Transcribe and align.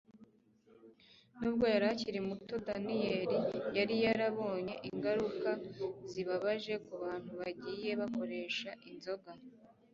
nubwo 1.39 1.65
yari 1.73 1.85
akiri 1.93 2.19
muto, 2.29 2.53
daniyeli 2.67 3.37
yari 3.77 3.95
yarabonye 4.05 4.73
ingaruka 4.89 5.49
zibabaje 6.11 6.73
ku 6.85 6.93
bantu 7.03 7.31
bagiye 7.41 7.91
bakoresha 8.01 8.71
inzoga 8.89 9.31